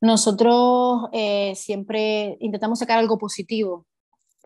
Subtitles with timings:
[0.00, 3.86] Nosotros eh, siempre intentamos sacar algo positivo.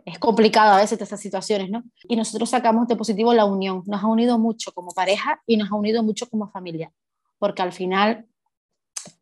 [0.04, 1.84] Es complicado a veces estas situaciones, ¿no?
[2.08, 3.82] Y nosotros sacamos de positivo la unión.
[3.86, 6.92] Nos ha unido mucho como pareja y nos ha unido mucho como familia,
[7.38, 8.26] porque al final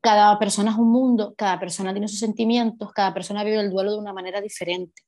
[0.01, 3.93] cada persona es un mundo, cada persona tiene sus sentimientos, cada persona vive el duelo
[3.93, 5.03] de una manera diferente.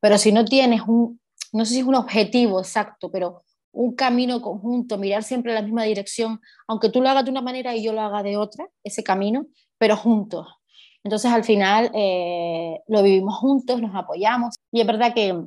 [0.00, 1.20] Pero si no tienes un,
[1.52, 5.62] no sé si es un objetivo exacto, pero un camino conjunto, mirar siempre en la
[5.62, 8.68] misma dirección, aunque tú lo hagas de una manera y yo lo haga de otra,
[8.82, 9.46] ese camino,
[9.80, 10.46] pero juntos.
[11.02, 15.42] Entonces al final eh, lo vivimos juntos, nos apoyamos y es verdad que,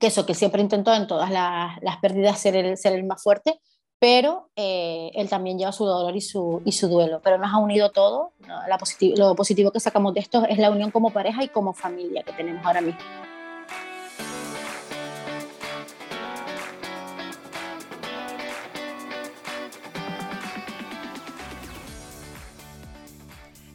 [0.00, 3.22] que eso, que siempre intentó en todas las, las pérdidas ser el, ser el más
[3.22, 3.60] fuerte,
[4.00, 7.58] pero eh, él también lleva su dolor y su, y su duelo, pero nos ha
[7.58, 8.32] unido todo.
[8.40, 8.78] La
[9.16, 12.32] lo positivo que sacamos de esto es la unión como pareja y como familia que
[12.32, 13.00] tenemos ahora mismo.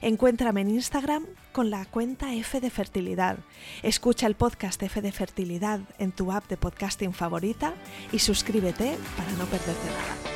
[0.00, 3.38] Encuéntrame en Instagram con la cuenta F de Fertilidad.
[3.82, 7.74] Escucha el podcast F de Fertilidad en tu app de podcasting favorita
[8.12, 10.32] y suscríbete para no perderte nada.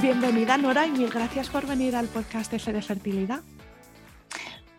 [0.00, 3.42] Bienvenida Nora y mil gracias por venir al podcast F de Fertilidad.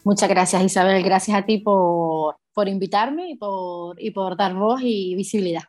[0.03, 5.16] Muchas gracias Isabel, gracias a ti por, invitarme y por, y por dar voz y
[5.16, 5.63] visibilidad.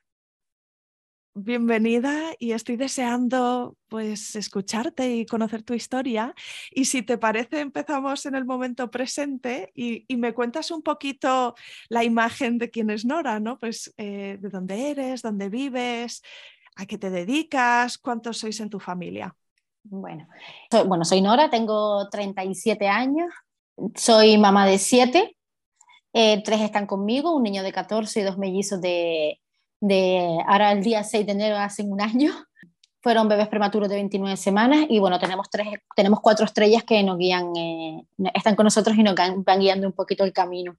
[1.34, 6.34] Bienvenida y estoy deseando pues escucharte y conocer tu historia.
[6.70, 11.54] Y si te parece, empezamos en el momento presente y, me cuentas un poquito
[11.88, 13.58] la imagen de quién es Nora, ¿no?
[13.58, 16.22] Pues eh, de dónde eres, dónde vives,
[16.76, 19.34] a qué te dedicas, cuántos sois en tu familia.
[19.84, 20.28] Bueno,
[20.86, 23.32] bueno, soy Nora, tengo 37 años,
[23.94, 25.36] soy mamá de siete,
[26.12, 29.40] eh, tres están conmigo, un niño de 14 y dos mellizos de,
[29.80, 32.32] de, ahora el día 6 de enero, hace un año.
[33.00, 35.66] Fueron bebés prematuros de 29 semanas y bueno, tenemos, tres,
[35.96, 39.92] tenemos cuatro estrellas que nos guían, eh, están con nosotros y nos van guiando un
[39.92, 40.76] poquito el camino.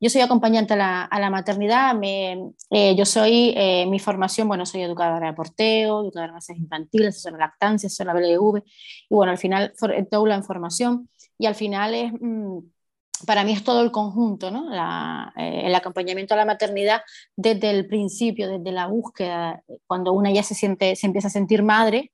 [0.00, 3.54] Yo soy acompañante a la, a la maternidad, me, eh, yo soy,
[3.88, 8.14] mi formación, bueno, soy educadora de porteo, educadora de mensajes infantiles, soy lactancia, soy la
[8.14, 9.72] BLV, y bueno, al final,
[10.10, 11.08] todo la información
[11.38, 12.58] y al final es, mm,
[13.26, 14.72] para mí es todo el conjunto, ¿no?
[15.36, 17.02] Eh, el acompañamiento a la maternidad
[17.36, 21.62] desde el principio, desde la búsqueda, cuando una ya se, siente, se empieza a sentir
[21.62, 22.12] madre,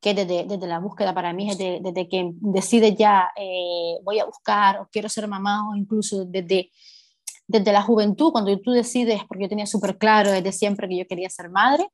[0.00, 4.24] que desde, desde la búsqueda para mí es desde, que decide ya eh, voy a
[4.24, 6.70] buscar o quiero ser mamá o incluso desde,
[7.46, 11.06] desde la juventud, cuando tú decides, porque yo tenía súper claro desde siempre que yo
[11.06, 11.86] quería ser madre,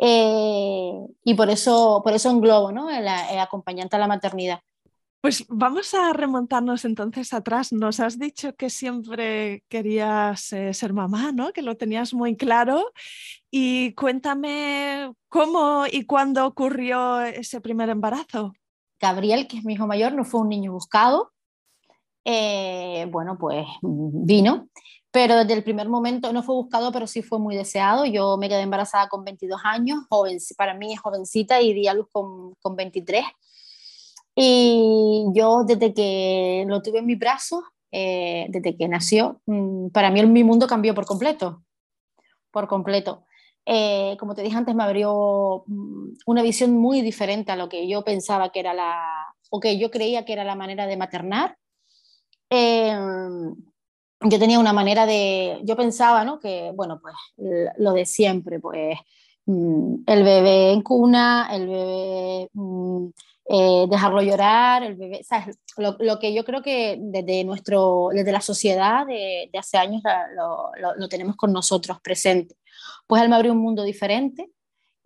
[0.00, 0.92] eh,
[1.24, 2.90] y por eso, por eso englobo ¿no?
[2.90, 4.60] el, el acompañante a la maternidad.
[5.20, 7.72] Pues vamos a remontarnos entonces atrás.
[7.72, 11.52] Nos has dicho que siempre querías eh, ser mamá, ¿no?
[11.52, 12.92] Que lo tenías muy claro.
[13.50, 18.52] Y cuéntame cómo y cuándo ocurrió ese primer embarazo.
[19.00, 21.32] Gabriel, que es mi hijo mayor, no fue un niño buscado.
[22.24, 24.68] Eh, bueno, pues vino,
[25.10, 28.04] pero desde el primer momento no fue buscado, pero sí fue muy deseado.
[28.04, 31.94] Yo me quedé embarazada con 22 años, joven, para mí es jovencita y di a
[31.94, 33.24] luz con, con 23
[34.40, 40.12] y yo desde que lo tuve en mis brazos, eh, desde que nació, mm, para
[40.12, 41.64] mí mi mundo cambió por completo,
[42.52, 43.24] por completo.
[43.66, 47.88] Eh, como te dije antes, me abrió mm, una visión muy diferente a lo que
[47.88, 49.04] yo pensaba que era la,
[49.50, 51.56] o que yo creía que era la manera de maternar.
[52.48, 53.56] Em,
[54.20, 56.38] yo tenía una manera de, yo pensaba, ¿no?
[56.38, 57.14] Que, bueno, pues
[57.78, 58.98] lo de siempre, pues
[59.46, 62.50] mm, el bebé en cuna, el bebé
[63.50, 65.58] eh, dejarlo llorar, el bebé, ¿sabes?
[65.76, 70.02] Lo, que yo creo que desde, nuestro, desde la sociedad de, hace años
[70.36, 72.56] lo, lo, lo, tenemos con nosotros presente.
[73.06, 74.50] Pues él me abrió un mundo diferente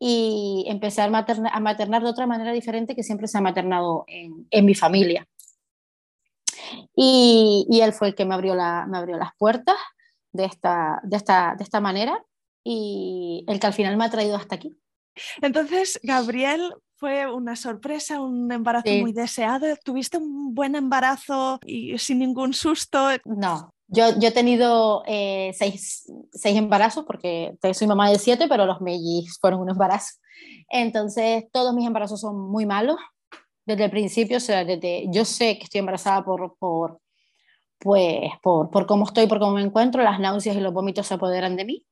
[0.05, 4.05] y empecé a maternar, a maternar de otra manera diferente que siempre se ha maternado
[4.09, 5.29] en, en mi familia.
[6.97, 9.77] Y, y, él fue el que me abrió, la, me abrió las puertas
[10.33, 12.25] de esta, de, esta, de esta manera
[12.65, 14.77] y el que al final me ha traído hasta aquí.
[15.41, 19.01] Entonces, Gabriel, fue una sorpresa, un embarazo sí.
[19.01, 19.67] muy deseado.
[19.85, 23.09] ¿Tuviste un buen embarazo y sin ningún susto?
[23.25, 28.67] No, yo, yo he tenido eh, seis, seis, embarazos porque soy mamá de siete, pero
[28.67, 30.13] los mellizos fueron un embarazo.
[30.69, 32.99] Entonces, todos mis embarazos son muy malos
[33.67, 34.37] desde el principio.
[34.37, 37.01] O sea, desde, yo sé que estoy embarazada por, por,
[37.81, 40.05] pues, por, por cómo estoy, por cómo me encuentro.
[40.05, 41.85] Las náuseas y los vómitos se apoderan de mí.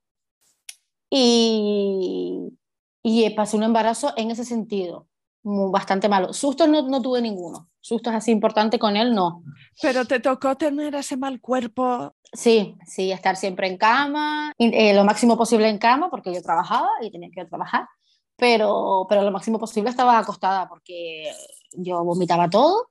[1.11, 2.60] Y,
[3.02, 5.08] y pasé un embarazo en ese sentido,
[5.43, 6.32] bastante malo.
[6.32, 9.43] Sustos no, no tuve ninguno, sustos así importantes con él no.
[9.81, 12.14] Pero te tocó tener ese mal cuerpo.
[12.32, 16.88] Sí, sí, estar siempre en cama, eh, lo máximo posible en cama porque yo trabajaba
[17.00, 17.88] y tenía que trabajar,
[18.37, 21.32] pero, pero lo máximo posible estaba acostada porque
[21.73, 22.91] yo vomitaba todo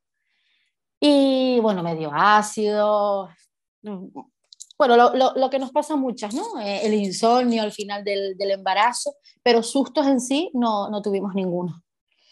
[0.99, 3.29] y bueno, me dio ácido,
[4.79, 6.57] bueno, lo, lo, lo, que nos pasa a muchas, ¿no?
[6.61, 11.35] Eh, el insomnio al final del, del, embarazo, pero sustos en sí no, no tuvimos
[11.35, 11.83] ninguno.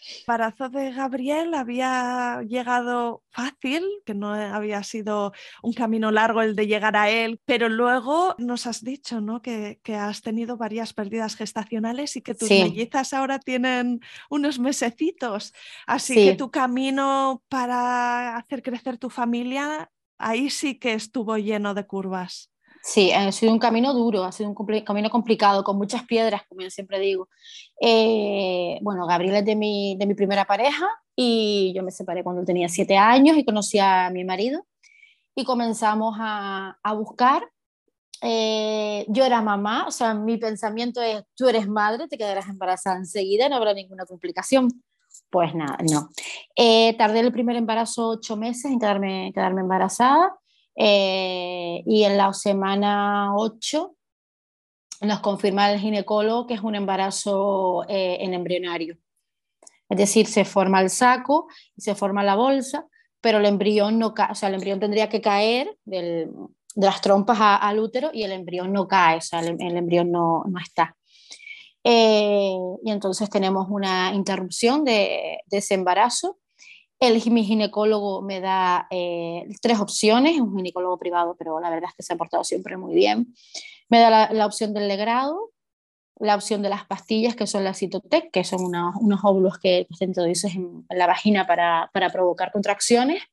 [0.10, 6.56] El embarazo de Gabriel había llegado fácil, que no había sido un camino largo el
[6.56, 9.42] de llegar a él, pero luego nos has dicho ¿no?
[9.42, 12.64] que, que has tenido varias pérdidas gestacionales y que tus sí.
[12.64, 14.00] mellizas ahora tienen
[14.30, 15.54] unos mesecitos.
[15.86, 16.26] Así sí.
[16.26, 22.52] que tu camino para hacer crecer tu familia ahí sí que estuvo lleno de curvas.
[22.84, 26.62] Sí, ha sido un camino duro, ha sido un camino complicado, con muchas piedras, como
[26.62, 27.28] yo siempre digo.
[27.82, 32.46] Eh, bueno, Gabriel es de mi, de mi primera pareja y yo me separé cuando
[32.46, 34.66] tenía siete años y conocí a mi marido
[35.36, 37.50] y comenzamos a, a buscar.
[38.22, 42.98] Eh, yo era mamá, o sea, mi pensamiento es, tú eres madre, te quedarás embarazada
[42.98, 44.70] enseguida, no habrá ninguna complicación.
[45.30, 46.10] Pues nada, no.
[46.56, 50.38] Eh, tardé el primer embarazo ocho meses en quedarme, embarazada
[50.76, 53.96] eh, y en la semana ocho
[55.02, 58.98] nos confirma el ginecólogo que es un embarazo eh, en embrionario.
[59.90, 62.88] Es decir, se forma el saco y se forma la bolsa,
[63.22, 66.30] pero el embrión no o sea, el embrión tendría que caer de
[66.76, 70.44] las trompas al útero y el embrión no cae, o sea, el, el embrión no,
[70.46, 70.97] no está.
[71.90, 72.54] Eh,
[72.84, 76.38] y entonces tenemos una interrupción de, de ese embarazo.
[77.00, 81.90] El, mi ginecólogo me da eh, tres opciones, es un ginecólogo privado, pero la verdad
[81.92, 83.34] es que se ha portado siempre muy bien.
[83.88, 85.54] Me da la, la opción del legrado,
[86.20, 90.04] la opción de las pastillas, que son la Citotec, que son unos, óvulos que te
[90.04, 93.24] introduces en la vagina para, para provocar contracciones,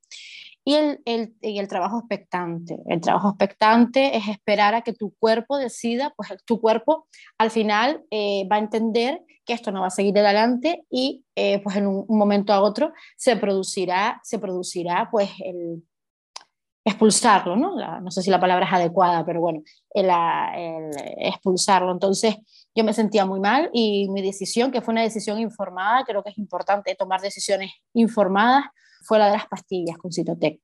[0.65, 2.79] y el, el, y el, trabajo expectante.
[2.87, 7.07] El trabajo expectante es esperar a que tu cuerpo decida, pues tu cuerpo
[7.39, 11.61] al final eh, va a entender que esto no va a seguir adelante y eh,
[11.63, 15.83] pues en un, un, momento a otro se producirá, se producirá pues el
[16.85, 18.01] expulsarlo, ¿no?
[18.01, 20.11] No sé si la palabra es adecuada, pero bueno, el,
[21.19, 21.91] expulsarlo.
[21.91, 22.37] Entonces
[22.75, 26.31] yo me sentía muy mal y mi decisión, que fue una decisión informada, creo que
[26.31, 28.67] es importante tomar decisiones informadas,
[29.03, 30.61] fue la de las pastillas con Citotec.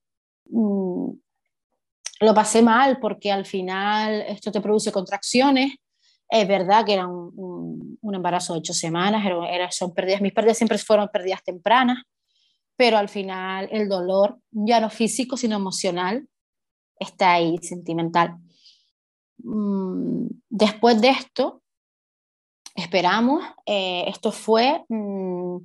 [0.51, 1.11] Mm,
[2.21, 5.75] lo pasé mal porque al final esto te produce contracciones.
[6.29, 10.59] Es verdad que era un embarazo de ocho semanas, era, era, son pérdidas, mis pérdidas
[10.59, 12.05] siempre fueron pérdidas tempranas,
[12.81, 16.27] pero al final el dolor, ya no físico, sino emocional,
[16.99, 18.37] está ahí, sentimental.
[19.37, 21.61] Mm, después de esto,
[22.75, 25.57] esperamos, eh, esto fue mm,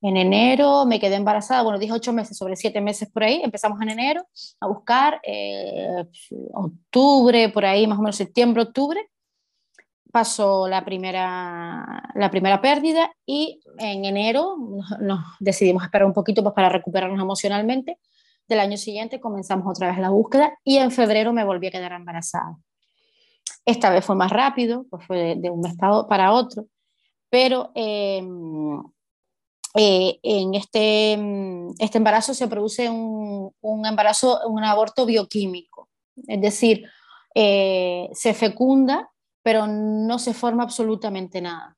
[0.00, 3.78] en enero me quedé embarazada, bueno, dije ocho meses, sobre siete meses por ahí, empezamos
[3.82, 4.26] en enero
[4.60, 6.06] a buscar, eh,
[6.54, 9.10] octubre, por ahí, más o menos septiembre, octubre,
[10.10, 14.56] pasó la primera, la primera pérdida y en enero
[15.00, 17.98] nos, decidimos esperar un poquito pues, para recuperarnos emocionalmente.
[18.48, 21.92] Del año siguiente comenzamos otra vez la búsqueda y en febrero me volví a quedar
[21.92, 22.56] embarazada.
[23.64, 26.66] Esta vez fue más rápido, pues fue de, un mes para otro,
[27.28, 27.70] pero...
[27.74, 28.22] Eh,
[29.76, 35.88] eh, en este, mm, este, embarazo se produce un, un, embarazo, un aborto bioquímico,
[36.26, 36.84] es decir,
[37.34, 39.09] eh, se fecunda,
[39.42, 41.76] pero no se forma absolutamente nada.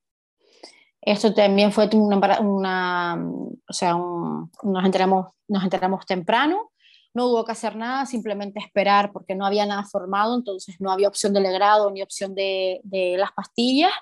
[1.00, 3.26] Esto también fue una, una
[3.68, 6.70] o sea, nos, enteramos, nos enteramos temprano,
[7.12, 11.08] no hubo que hacer nada, simplemente esperar porque no había nada formado, entonces no había
[11.08, 13.92] opción de legrado ni opción de, de las pastillas.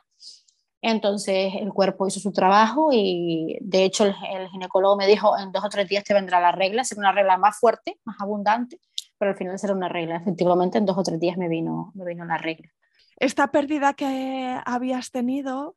[0.83, 4.15] Entonces el cuerpo hizo su trabajo y de hecho el,
[4.51, 7.37] ginecólogo me dijo en dos o tres días te vendrá la regla, será una regla
[7.37, 8.79] más fuerte, más abundante,
[9.19, 10.17] pero al final será una regla.
[10.17, 12.71] Efectivamente en dos o tres días me vino, me vino la regla.
[13.17, 15.75] Esta pérdida que habías tenido,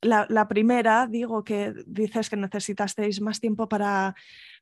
[0.00, 4.14] la, primera, digo que dices que necesitasteis más tiempo para,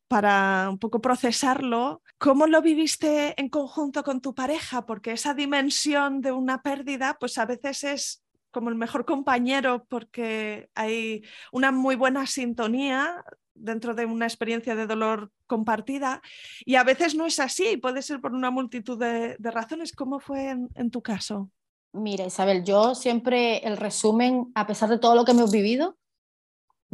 [0.08, 2.02] para un poco procesarlo.
[2.18, 4.86] ¿Cómo lo viviste en conjunto con tu pareja?
[4.86, 10.70] Porque esa dimensión de una pérdida, pues a veces es como el mejor compañero porque
[10.74, 11.22] hay
[11.52, 13.22] una muy buena sintonía
[13.52, 16.22] dentro de una experiencia de dolor compartida
[16.64, 19.92] y a veces no es así, puede ser por una multitud de, razones.
[19.92, 21.50] ¿Cómo fue en tu caso?
[21.96, 25.96] Mira, Isabel, yo siempre el resumen, a pesar de todo lo que hemos vivido,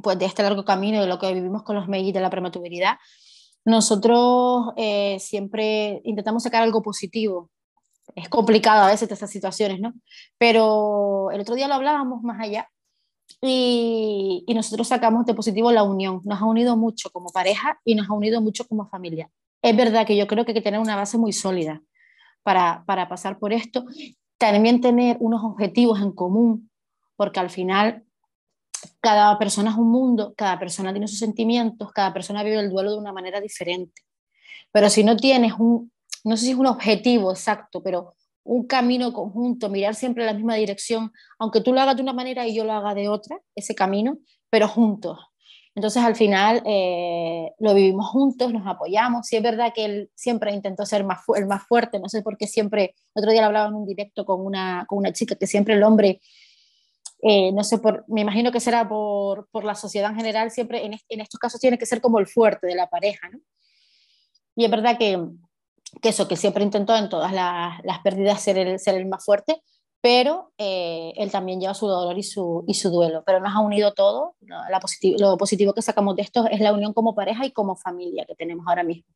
[0.00, 2.98] pues de este largo camino de lo que vivimos con los MEI de la prematuridad,
[3.64, 7.50] nosotros eh, siempre intentamos sacar algo positivo.
[8.14, 9.92] Es complicado a veces estas situaciones, ¿no?
[10.38, 12.68] Pero el otro día lo hablábamos más allá
[13.40, 16.20] y, y, nosotros sacamos de positivo la unión.
[16.24, 19.30] Nos ha unido mucho como pareja y nos ha unido mucho como familia.
[19.62, 21.82] Es verdad que yo creo que hay que tener una base muy sólida
[22.42, 23.84] para, para pasar por esto
[24.50, 26.68] también tener unos objetivos en común,
[27.16, 28.04] porque al final
[29.00, 32.90] cada persona es un mundo, cada persona tiene sus sentimientos, cada persona vive el duelo
[32.90, 34.02] de una manera diferente.
[34.72, 35.92] Pero si no tienes un,
[36.24, 40.56] no sé si es un objetivo exacto, pero un camino conjunto, mirar siempre la misma
[40.56, 43.76] dirección, aunque tú lo hagas de una manera y yo lo haga de otra, ese
[43.76, 44.18] camino,
[44.50, 45.20] pero juntos.
[45.74, 49.26] Entonces al final eh, lo vivimos juntos, nos apoyamos.
[49.26, 52.36] Sí es verdad que él siempre intentó ser más el más fuerte, no sé por
[52.36, 55.46] qué siempre, otro día lo hablaba en un directo con una, con una chica, que
[55.46, 56.20] siempre el hombre,
[57.22, 60.84] eh, no sé, por, me imagino que será por, por la sociedad en general, siempre
[60.84, 63.38] en, en, estos casos tiene que ser como el fuerte de la pareja, ¿no?
[64.54, 65.18] Y es verdad que,
[66.02, 69.24] que eso, que siempre intentó en todas las, las pérdidas ser el, ser el más
[69.24, 69.62] fuerte,
[70.02, 73.22] pero eh, él también lleva su dolor y su, y su duelo.
[73.24, 74.34] Pero nos ha unido todo.
[74.40, 74.80] La
[75.18, 78.34] lo positivo que sacamos de esto es la unión como pareja y como familia que
[78.34, 79.06] tenemos ahora mismo.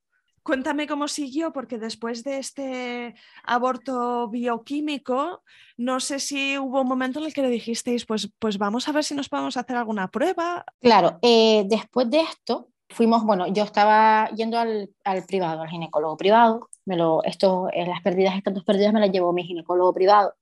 [0.45, 5.43] Cuéntame cómo siguió, porque después de este aborto bioquímico,
[5.77, 8.93] no sé si hubo un momento en el que le dijisteis, pues, pues vamos a
[8.93, 10.65] ver si nos podemos hacer alguna prueba.
[10.81, 16.17] Claro, eh, después de esto, fuimos, bueno, yo estaba yendo al, al privado, al ginecólogo
[16.17, 20.33] privado, me lo, esto, las pérdidas, estas dos pérdidas me las llevó mi ginecólogo privado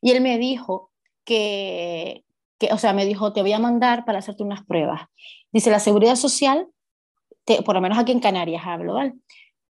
[0.00, 0.90] y él me dijo
[1.24, 2.24] que,
[2.58, 5.02] que, o sea, me dijo, te voy a mandar para hacerte unas pruebas.
[5.52, 6.68] Dice, la seguridad social,
[7.44, 9.14] te, por lo menos aquí en Canarias hablo, ¿vale?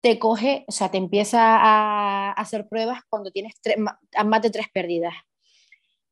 [0.00, 3.54] Te coge, o sea, te empieza a, hacer pruebas cuando tienes
[4.24, 5.14] más de tres pérdidas.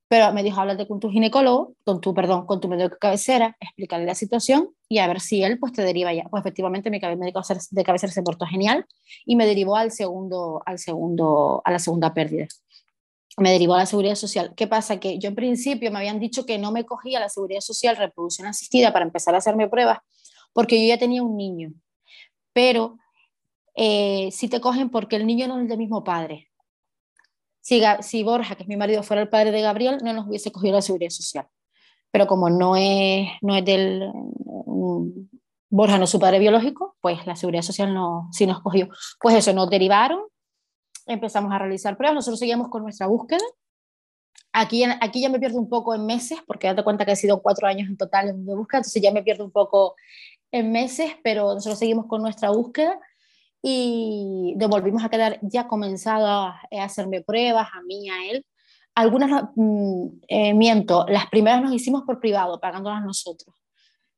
[0.09, 3.57] Pero me dijo, háblate con tu ginecólogo, con tu, perdón, con tu médico de cabecera,
[3.59, 6.25] explicarle la situación y a ver si él pues te deriva ya.
[6.31, 8.87] Pues efectivamente mi médico de cabecera se portó genial
[9.25, 12.47] y me derivó al segundo, al segundo, a la segunda pérdida
[13.37, 14.55] me derivó a la seguridad social.
[14.57, 14.99] ¿Qué pasa?
[14.99, 18.47] Que yo en principio me habían dicho que no me cogía la seguridad social reproducción
[18.47, 19.99] asistida para empezar a hacerme pruebas
[20.57, 21.75] porque yo ya tenía un niño.
[22.55, 22.97] Pero
[23.75, 26.49] eh, si te cogen porque el niño no es del mismo padre.
[27.61, 30.51] Si, si, Borja, que es mi marido, fuera el padre de Gabriel, no nos hubiese
[30.51, 31.47] cogido la seguridad social.
[32.11, 34.11] Pero como no es, no es del...
[35.69, 38.89] Borja no es su padre biológico, pues la seguridad social no, sí nos cogió.
[39.21, 40.21] Pues eso, nos derivaron
[41.07, 43.43] empezamos a realizar pruebas, nosotros seguíamos con nuestra búsqueda.
[44.53, 47.43] Aquí, aquí ya me pierdo un poco en meses, porque date cuenta que ha sido
[47.43, 49.97] cuatro años en total de búsqueda, entonces ya me pierdo un poco
[50.51, 52.99] en meses, pero nosotros seguimos con nuestra búsqueda
[53.63, 58.47] y devolvimos a quedar ya comenzado a, hacerme pruebas, a mí, a él.
[58.95, 63.55] Algunas, mm, eh, miento, las primeras nos hicimos por privado, pagándolas nosotros.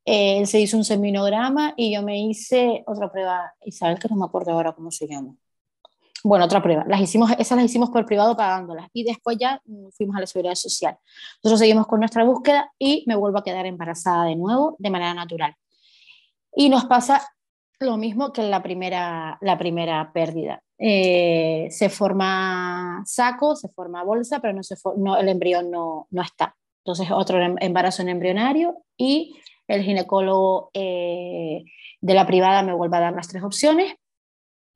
[0.05, 4.25] él se hizo un seminograma y yo me hice otra prueba, Isabel, que no me
[4.25, 5.35] acuerdo ahora cómo se llama
[6.25, 6.85] bueno, otra prueba.
[6.87, 10.27] Las hicimos, esas las hicimos por privado pagándolas y después ya mm, fuimos a la
[10.27, 10.97] seguridad social.
[11.43, 15.15] Nosotros seguimos con nuestra búsqueda y me vuelvo a quedar embarazada de nuevo de manera
[15.15, 15.55] natural.
[16.55, 17.27] Y nos pasa
[17.81, 20.63] lo mismo que en la primera, la primera pérdida.
[20.79, 26.23] Eh, se forma saco, se forma bolsa, pero no se no, el embrión no, no,
[26.23, 26.57] está.
[26.85, 31.65] Entonces, otro em, embarazo en embrionario y el ginecólogo eh,
[32.01, 33.95] de la privada me vuelve a dar las tres opciones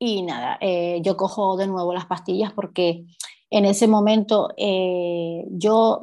[0.05, 3.05] y nada, eh, yo cojo de nuevo las pastillas porque
[3.49, 6.01] en ese momento eh, yo,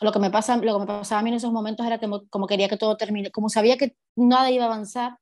[0.00, 2.08] lo que, me pasa, lo que me pasaba a mí en esos momentos era que
[2.30, 5.18] como quería que todo termine, como sabía que nada iba a avanzar,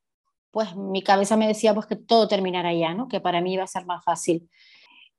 [0.49, 3.09] pues mi cabeza me decía pues que todo terminara ya, ¿no?
[3.09, 4.49] que para mí iba a ser más fácil.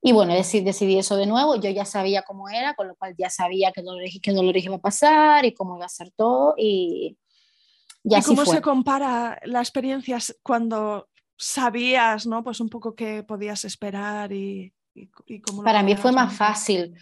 [0.01, 3.13] Y bueno, decidí, decidí eso de nuevo, yo ya sabía cómo era, con lo cual
[3.15, 6.55] ya sabía qué dolores, qué dolores iba a pasar y cómo iba a ser todo.
[6.57, 7.15] Y,
[8.03, 11.09] ¿Y cómo se compara la experiencia cuando
[11.43, 12.43] sabías, ¿no?
[12.43, 14.73] Pues un poco qué podías esperar y,
[15.45, 16.95] cómo Para mí fue más fácil.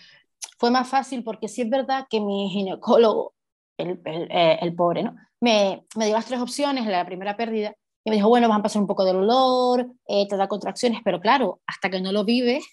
[0.58, 3.34] Fue más fácil porque sí es verdad que mi ginecólogo,
[3.78, 5.16] el, eh, el, pobre, ¿no?
[5.40, 8.64] Me, me, dio las tres opciones, la primera pérdida, y me dijo, bueno, van a
[8.64, 12.24] pasar un poco de dolor, eh, te da contracciones, pero claro, hasta que no lo
[12.24, 12.64] vives,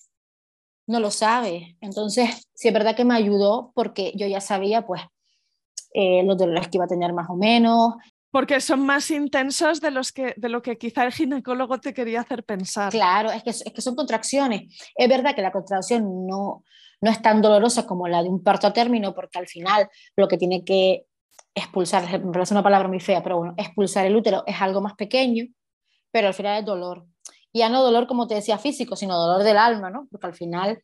[0.87, 1.77] no lo sabes.
[1.81, 5.03] Entonces, sí es verdad que me ayudó porque yo ya sabía, pues,
[5.93, 7.95] eh, los dolores que iba a tener más o menos,
[8.39, 12.21] porque son más intensos de, los que, de lo que quizá el ginecólogo te quería
[12.21, 12.93] hacer pensar.
[12.93, 14.81] Claro, es que, es que son contracciones.
[14.95, 16.63] Es verdad que la contracción no,
[17.01, 20.29] no es tan dolorosa como la de un parto a término, porque al final lo
[20.29, 21.07] que tiene que
[21.53, 24.95] expulsar, me parece una palabra muy fea, pero bueno, expulsar el útero es algo más
[24.95, 25.47] pequeño,
[26.13, 27.07] pero al final es dolor.
[27.51, 30.07] Y ya no dolor, como te decía, físico, sino dolor del alma, ¿no?
[30.13, 30.81] Porque al final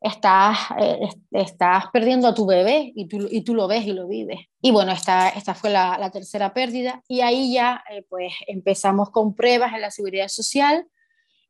[0.00, 4.08] estás, eh, estás perdiendo a tu bebé y tú, y tú, lo ves y lo
[4.08, 4.40] vives.
[4.60, 9.10] Y bueno, esta, esta fue la, la tercera pérdida y ahí ya eh, pues empezamos
[9.10, 10.86] con pruebas en la seguridad social.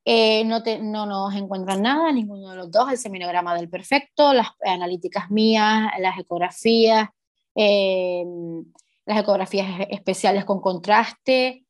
[0.05, 4.33] Eh, no, te, no nos encuentran nada, ninguno de los dos, el seminograma del perfecto,
[4.33, 7.11] las analíticas mías, las ecografías,
[7.55, 11.67] las ecografías especiales con contraste,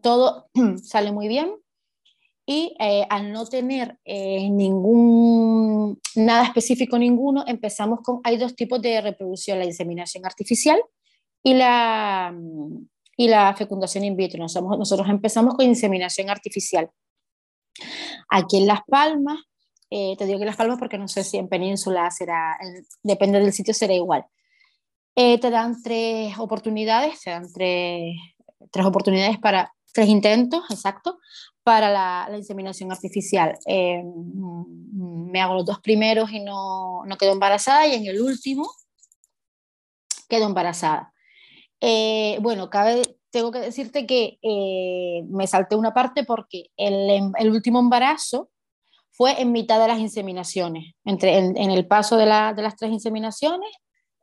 [0.00, 0.48] todo
[0.82, 1.52] sale muy bien
[2.48, 8.80] y eh, al no tener eh, ningún, nada específico ninguno, empezamos con, hay dos tipos
[8.80, 10.80] de reproducción, la inseminación artificial
[11.42, 12.32] y la,
[13.16, 14.38] y la fecundación in vitro.
[14.38, 16.88] Nosotros, nosotros empezamos con inseminación artificial.
[18.28, 19.40] Aquí en Las Palmas,
[19.90, 22.56] eh, te digo que Las Palmas porque no sé si en Península será,
[23.02, 24.24] depende del sitio, será igual.
[25.16, 28.14] te dan tres oportunidades, te dan tres,
[28.70, 31.18] tres oportunidades para tres intentos, exacto,
[31.66, 33.58] para la, inseminación artificial.
[33.66, 38.22] Eh, mm, me hago los dos primeros y no, no quedo embarazada y en el
[38.22, 38.70] último
[40.28, 41.12] quedo embarazada.
[41.80, 47.80] Eh, bueno, cabe, tengo que decirte que eh, me salté una parte porque el, último
[47.80, 48.48] embarazo
[49.10, 50.94] fue en mitad de las inseminaciones.
[51.04, 53.70] Entre, en, el paso de, la, de, las tres inseminaciones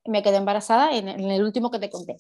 [0.06, 2.16] me quedé embarazada en el último que te conté.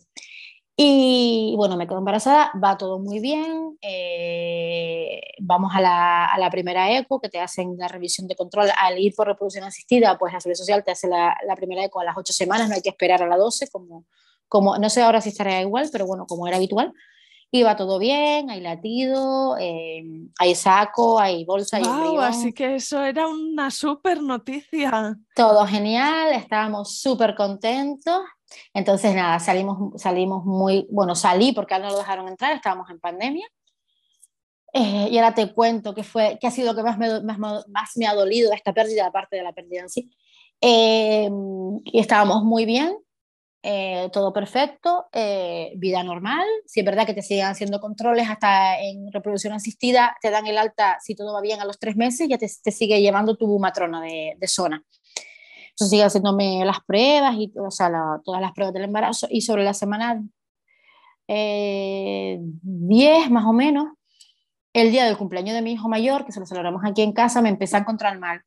[0.76, 3.78] Y bueno, me quedo embarazada, va todo muy bien.
[3.82, 8.70] Eh, vamos a la, a la, primera eco, que te hacen la revisión de control.
[8.80, 12.00] Al ir por reproducción asistida, pues la Seguridad Social te hace la, la, primera eco
[12.00, 14.06] a las 8 semanas, no hay que esperar a las 12, como,
[14.48, 16.92] como no sé ahora si estará igual, pero bueno, como era habitual.
[17.52, 20.04] Y va todo bien, hay latido, eh,
[20.40, 21.80] hay saco, hay bolsa.
[21.82, 25.16] Wow, así que eso era una súper noticia.
[25.36, 28.22] Todo genial, estábamos súper contentos.
[28.74, 33.48] Entonces, nada, salimos, salimos muy, bueno, salí porque no lo dejaron entrar, estábamos en pandemia.
[34.76, 37.38] Eh, y ahora te cuento qué fue, qué ha sido lo que más me, más,
[37.38, 40.12] más me ha dolido esta pérdida, aparte de la pérdida en sí.
[40.60, 41.30] Eh,
[41.86, 42.98] y estábamos muy bien,
[43.62, 45.10] eh, todo perfecto,
[45.76, 46.48] vida normal.
[46.66, 50.58] Si es verdad que te siguen haciendo controles hasta en reproducción asistida, te dan el
[50.58, 53.60] alta si todo va bien a los tres meses, ya te, te sigue llevando tu
[53.60, 54.84] matrona de, de zona.
[55.74, 57.90] Entonces sigue haciéndome las pruebas, y, o sea,
[58.24, 59.28] todas las pruebas del embarazo.
[59.30, 60.24] Y sobre la semana
[61.28, 62.40] 10 eh,
[63.32, 63.88] más o menos,
[64.74, 67.42] el día del cumpleaños de mi hijo mayor, que se lo celebramos aquí en casa,
[67.42, 68.42] me empecé a encontrar mal.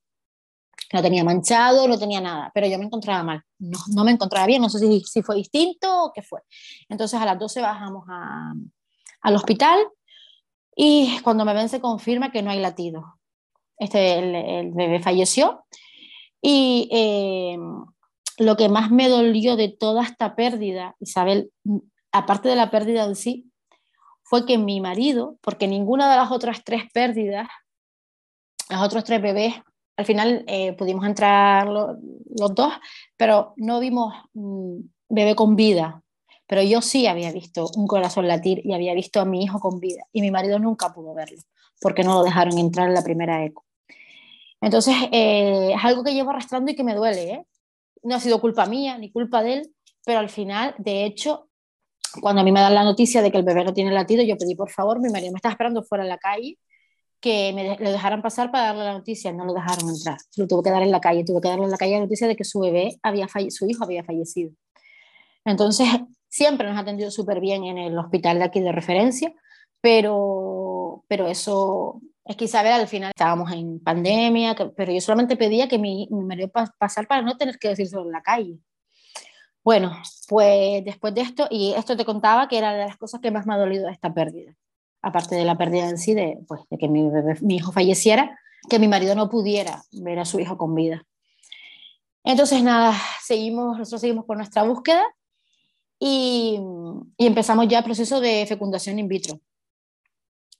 [0.92, 3.42] No tenía manchado, no tenía nada, pero yo me encontraba mal.
[3.58, 6.42] No, no me encontraba bien, no sé si, si, fue distinto o qué fue.
[6.88, 8.52] Entonces a las 12 bajamos a,
[9.22, 9.80] al hospital
[10.76, 13.18] y cuando me ven se confirma que no hay latido.
[13.78, 15.64] Este, el, el bebé falleció
[16.40, 17.58] y eh,
[18.38, 21.50] lo que más me dolió de toda esta pérdida, Isabel,
[22.12, 23.50] aparte de la pérdida en sí,
[24.22, 27.48] fue que mi marido, porque ninguna de las otras tres pérdidas,
[28.68, 29.54] los otros tres bebés,
[29.96, 32.72] al final eh, pudimos entrar los dos,
[33.16, 36.02] pero no vimos mm, bebé con vida.
[36.46, 39.80] Pero yo sí había visto un corazón latir y había visto a mi hijo con
[39.80, 40.04] vida.
[40.12, 41.38] Y mi marido nunca pudo verlo,
[41.80, 43.64] porque no lo dejaron entrar en la primera eco.
[44.60, 47.30] Entonces, eh, es algo que llevo arrastrando y que me duele.
[47.30, 47.46] ¿eh?
[48.02, 51.48] No ha sido culpa mía ni culpa de él, pero al final, de hecho,
[52.20, 54.36] cuando a mí me dan la noticia de que el bebé no tiene latido, yo
[54.36, 56.58] pedí por favor, mi marido me estaba esperando fuera en la calle,
[57.20, 60.62] que me le dejaran pasar para darle la noticia, no lo dejaron entrar, lo tuve
[60.62, 62.44] que dar en la calle, tuve que darle en la calle la noticia de que
[62.44, 64.52] su bebé había su hijo había fallecido.
[65.44, 65.88] Entonces,
[66.28, 69.32] siempre nos ha atendido súper bien en el hospital de aquí de referencia,
[69.80, 75.68] pero, pero eso es que Isabel al final estábamos en pandemia, pero yo solamente pedía
[75.68, 78.58] que mi, mi marido pasar para no tener que decirlo en la calle.
[79.62, 79.92] Bueno,
[80.28, 83.46] pues después de esto, y esto te contaba que era de las cosas que más
[83.46, 84.54] me ha dolido esta pérdida,
[85.02, 87.02] aparte de la pérdida en sí, de, pues, de que mi,
[87.42, 91.04] mi hijo falleciera, que mi marido no pudiera ver a su hijo con vida.
[92.24, 95.04] Entonces, nada, seguimos, nosotros seguimos con nuestra búsqueda
[95.98, 96.60] y,
[97.16, 99.40] y empezamos ya el proceso de fecundación in vitro.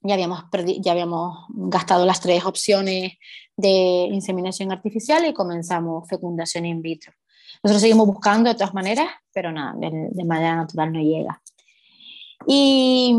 [0.07, 0.45] Ya habíamos,
[0.81, 3.15] ya habíamos gastado las tres opciones
[3.57, 7.13] de inseminación artificial y comenzamos fecundación in vitro.
[7.63, 11.43] Nosotros seguimos buscando de todas maneras, pero nada, de, de manera natural no llega.
[12.47, 13.15] Y,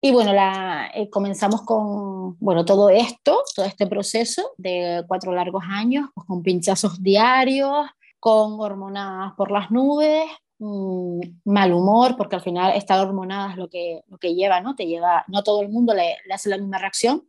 [0.00, 5.62] y bueno, la, eh, comenzamos con bueno, todo esto, todo este proceso de cuatro largos
[5.68, 7.86] años, pues con pinchazos diarios,
[8.18, 10.24] con hormonadas por las nubes,
[10.62, 14.76] mmm, mal humor, porque al final estar hormonada lo que, lo que lleva, ¿no?
[14.76, 17.28] Te lleva, no todo el mundo le, hace la misma reacción,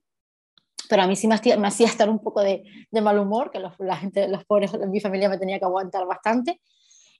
[0.87, 3.73] pero a mí sí me hacía, me estar un poco de, mal humor, que los,
[3.79, 6.61] la gente, los pobres mi familia me tenía que aguantar bastante,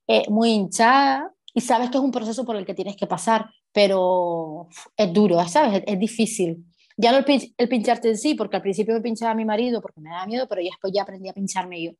[0.08, 3.50] eh, muy hinchada, y sabes que es un proceso por el que tienes que pasar,
[3.72, 5.84] pero es duro, ¿sabes?
[5.86, 6.66] Es, difícil.
[6.96, 9.82] Ya no el, pinch, el, pincharte en sí, porque al principio me pinchaba mi marido
[9.82, 11.92] porque me daba miedo, pero ya después ya aprendí a pincharme yo,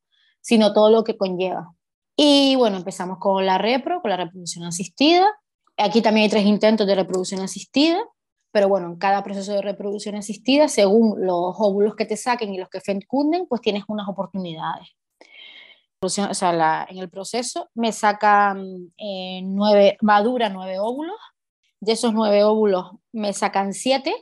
[0.42, 1.74] sino todo lo que conlleva.
[2.16, 5.28] Y bueno, empezamos con la repro, con la reproducción asistida.
[5.78, 8.04] Aquí también hay tres intentos de reproducción asistida,
[8.52, 12.60] pero bueno, en cada proceso de reproducción asistida, según los óvulos que te saquen y
[12.60, 14.90] los que fecunden, pues tienes unas oportunidades.
[16.02, 21.18] O sea, la, en el proceso me sacan eh, nueve, madura nueve óvulos,
[21.80, 24.14] de esos nueve óvulos me sacan siete,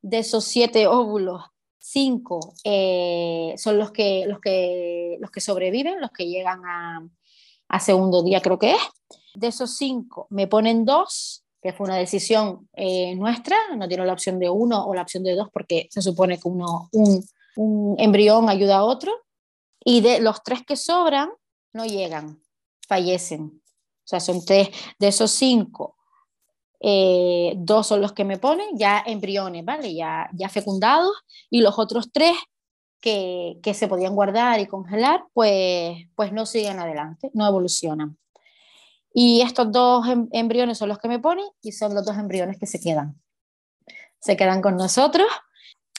[0.00, 1.44] de esos siete óvulos,
[1.76, 7.06] cinco eh, son los que, los, que, los que sobreviven, los que llegan a,
[7.68, 8.82] a segundo día creo que es.
[9.34, 14.12] De esos cinco me ponen dos que fue una decisión eh, nuestra, no tiene la
[14.12, 17.24] opción de uno o la opción de dos porque se supone que uno, un,
[17.56, 19.12] un, embrión ayuda a otro,
[19.84, 21.30] y de los tres que sobran
[21.72, 22.40] no llegan,
[22.86, 23.60] fallecen.
[23.60, 25.96] O sea, son tres de esos cinco,
[26.80, 29.92] eh, dos son los que me ponen ya embriones, ¿vale?
[29.94, 31.12] Ya, ya fecundados,
[31.50, 32.36] y los otros tres
[33.00, 38.18] que, se podían guardar y congelar, pues, pues no siguen adelante, no evolucionan.
[39.12, 42.58] Y estos dos em, embriones son los que me ponen y son los dos embriones
[42.58, 43.20] que se quedan.
[44.20, 45.26] Se quedan con nosotros.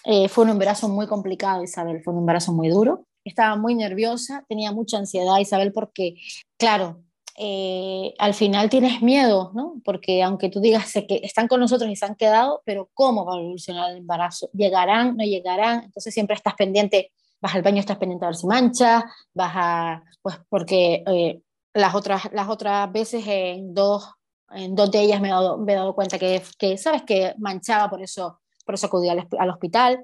[0.06, 3.06] Eh, fue un embarazo muy complicado, Isabel, fue un embarazo muy duro.
[3.26, 6.16] Estaba muy nerviosa, tenía mucha ansiedad, Isabel, porque,
[6.58, 7.04] claro,
[7.42, 9.76] eh, al final tienes miedo, ¿no?
[9.86, 13.36] Porque aunque tú digas que están con nosotros y se han quedado, pero ¿cómo va
[13.36, 14.50] a evolucionar el embarazo?
[14.52, 15.16] ¿Llegarán?
[15.16, 15.86] ¿No llegarán?
[15.86, 20.04] Entonces siempre estás pendiente, vas al baño, estás pendiente a ver si mancha, vas a,
[20.22, 21.42] pues porque eh,
[21.74, 24.12] las otras, las otras veces en dos,
[24.52, 27.36] en dos de ellas me he dado, me he dado cuenta que, que, sabes, que
[27.38, 30.04] manchaba, por eso, por eso acudí al, al hospital.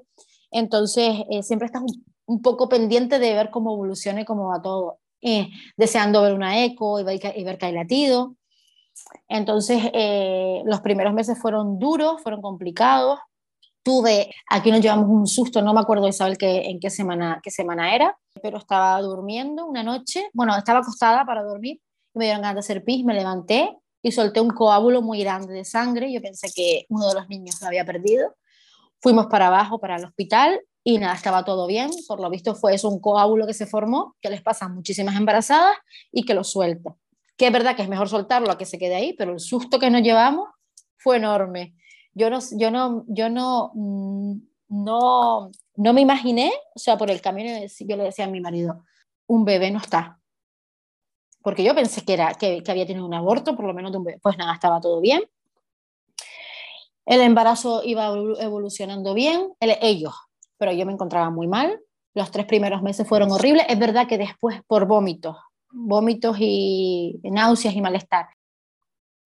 [0.50, 4.62] Entonces, eh, siempre estás un, un, poco pendiente de ver cómo evoluciona y cómo va
[4.62, 5.00] todo.
[5.28, 8.36] Eh, deseando ver una eco y ver, y ver que hay latido.
[9.26, 13.18] Entonces, eh, los primeros meses fueron duros, fueron complicados.
[13.82, 17.50] Tuve, aquí nos llevamos un susto, no me acuerdo Isabel que, en qué semana, qué
[17.50, 21.80] semana era, pero estaba durmiendo una noche, bueno, estaba acostada para dormir
[22.14, 25.52] y me dieron ganas de hacer pis, me levanté y solté un coágulo muy grande
[25.52, 28.36] de sangre, yo pensé que uno de los niños lo había perdido.
[29.00, 32.72] Fuimos para abajo, para el hospital y nada, estaba todo bien, por lo visto fue
[32.76, 35.76] eso un coágulo que se formó, que les pasa a muchísimas embarazadas
[36.12, 36.94] y que lo suelta.
[37.36, 39.80] Que es verdad que es mejor soltarlo a que se quede ahí, pero el susto
[39.80, 40.48] que nos llevamos
[40.96, 41.74] fue enorme.
[42.14, 44.36] Yo no, yo no, yo no, mm,
[44.68, 48.84] no, no me imaginé, o sea, por el camino, yo le decía a mi marido,
[49.26, 50.20] un bebé no está.
[51.42, 53.98] Porque yo pensé que, era, que, que había tenido un aborto, por lo menos de
[53.98, 54.20] un bebé.
[54.22, 55.24] Pues nada, estaba todo bien.
[57.06, 58.06] El embarazo iba
[58.38, 60.14] evolucionando bien, el, ellos,
[60.58, 61.80] pero yo me encontraba muy mal.
[62.14, 63.66] Los tres primeros meses fueron horribles.
[63.68, 65.36] Es verdad que después por vómitos,
[65.70, 68.28] vómitos y náuseas y malestar.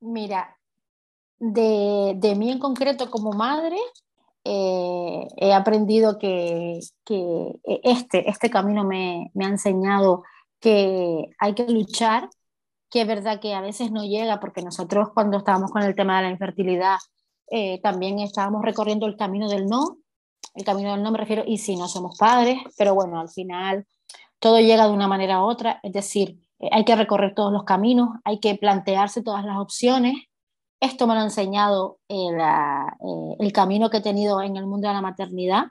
[0.00, 0.56] Mira,
[1.38, 3.76] de, de mí en concreto como madre,
[4.44, 10.22] eh, he aprendido que, que, este, este camino me, me, ha enseñado
[10.60, 12.30] que hay que luchar,
[12.90, 16.16] que es verdad que a veces no llega, porque nosotros cuando estábamos con el tema
[16.18, 16.98] de la infertilidad
[17.50, 19.98] eh, también estábamos recorriendo el camino del no,
[20.54, 23.86] el camino del no me refiero, y si no somos padres, pero bueno, al final
[24.38, 27.64] todo llega de una manera u otra, es decir, eh, hay que recorrer todos los
[27.64, 30.14] caminos, hay que plantearse todas las opciones
[30.80, 34.88] esto me lo ha enseñado el, eh, el, camino que he tenido en el mundo
[34.88, 35.66] de la maternidad.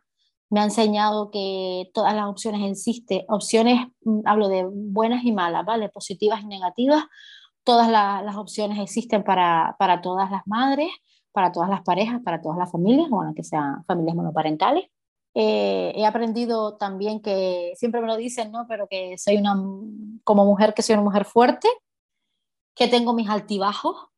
[0.50, 5.66] Me ha enseñado que todas las opciones existen, opciones, mm, hablo de buenas y malas,
[5.66, 5.90] ¿vale?
[5.90, 7.06] Positivas y negativas.
[7.64, 10.90] Todas la, las opciones existen para, para todas las madres,
[11.32, 14.86] para todas las parejas, para todas las familias, bueno, que sean familias monoparentales.
[15.36, 18.66] Eh, he aprendido también que siempre me lo dicen, ¿no?
[18.68, 19.56] Pero que soy una,
[20.24, 21.68] como mujer, que soy una mujer fuerte,
[22.76, 24.10] que tengo mis altibajos,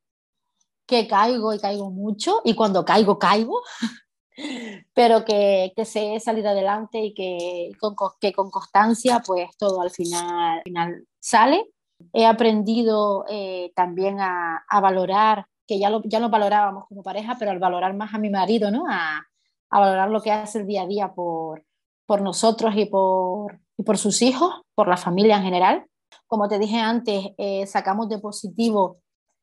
[0.85, 3.61] que caigo y caigo mucho y cuando caigo, caigo,
[4.93, 9.91] pero que, que sé salir adelante y que con, que con constancia pues todo al
[9.91, 11.65] final, al final sale.
[12.13, 17.49] He aprendido eh, también a, valorar, que ya lo, ya lo valorábamos como pareja, pero
[17.51, 18.83] al valorar más a mi marido, ¿no?
[18.89, 19.23] A,
[19.69, 21.63] valorar lo que hace el día a día por,
[22.05, 25.85] por nosotros y por, y por sus hijos, por la familia en general.
[26.27, 28.97] Como te dije antes, eh, sacamos de positivo,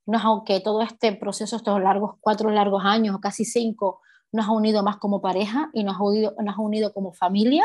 [0.04, 4.52] no aunque todo este proceso, estos largos, cuatro largos años o casi cinco, nos ha
[4.52, 7.64] unido más como pareja y nos ha unido, nos ha unido como familia.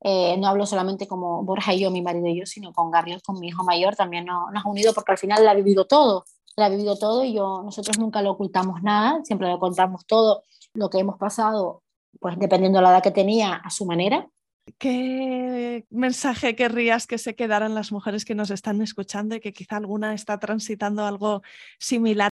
[0.00, 3.20] Eh, no hablo solamente como Borja y yo, mi marido y yo, sino con Gabriel,
[3.20, 5.88] con mi hijo mayor, también nos, nos ha unido porque al final la ha vivido
[5.88, 6.24] todo,
[6.56, 10.42] la ha vivido todo y yo, nosotros nunca lo ocultamos nada, siempre lo contamos todo
[10.74, 11.82] lo que hemos pasado,
[12.18, 14.28] pues dependiendo de la edad que tenía, a su manera.
[14.78, 19.76] ¿Qué mensaje querrías que se quedaran las mujeres que nos están escuchando y que quizá
[19.76, 21.42] alguna está transitando algo
[21.78, 22.30] similar?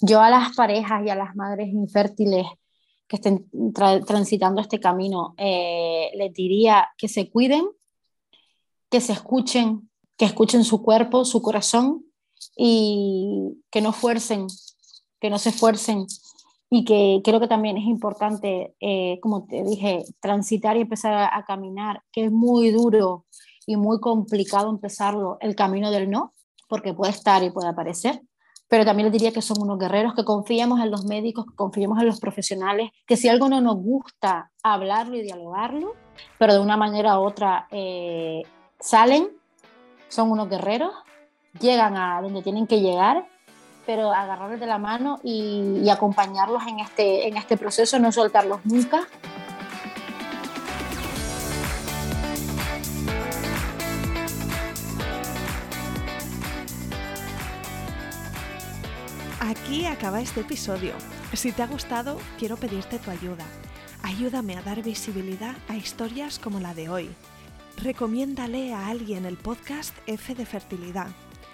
[0.00, 2.46] Yo a las parejas y a las madres infértiles
[3.06, 3.50] que estén
[4.06, 7.66] transitando este camino, eh, les diría que se cuiden,
[8.88, 12.06] que se escuchen, que escuchen su cuerpo, su corazón
[12.56, 14.46] y que no fuercen,
[15.20, 16.06] que no se esfuercen.
[16.70, 21.44] Y que creo que también es importante, eh, como te dije, transitar y empezar a,
[21.44, 23.26] caminar, que es muy duro
[23.66, 26.32] y muy complicado empezarlo, el camino del no,
[26.68, 28.20] porque puede estar y puede aparecer,
[28.66, 32.00] pero también les diría que son unos guerreros, que confiamos en los médicos, que confiamos
[32.00, 35.94] en los profesionales, que si algo no nos gusta, hablarlo y dialogarlo,
[36.38, 38.42] pero de una manera u otra eh,
[38.80, 39.28] salen,
[40.08, 40.92] son unos guerreros,
[41.60, 43.26] llegan a donde tienen que llegar,
[43.86, 49.06] pero agarrarles de la mano y, acompañarlos en este, en este proceso, no soltarlos nunca.
[59.40, 60.94] Aquí acaba este episodio.
[61.34, 63.44] Si te ha gustado, quiero pedirte tu ayuda.
[64.02, 67.10] Ayúdame a dar visibilidad a historias como la de hoy.
[67.82, 71.08] Recomiéndale a alguien el podcast F de Fertilidad.